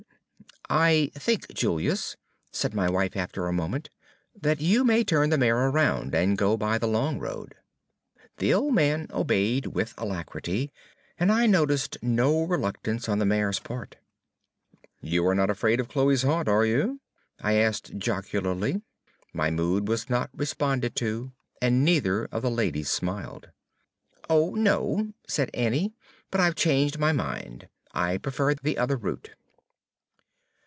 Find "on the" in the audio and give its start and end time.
13.09-13.25